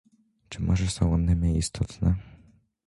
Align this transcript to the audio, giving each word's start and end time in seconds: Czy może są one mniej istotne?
Czy 0.49 0.59
może 0.61 0.87
są 0.89 1.13
one 1.13 1.35
mniej 1.35 1.57
istotne? 1.57 2.15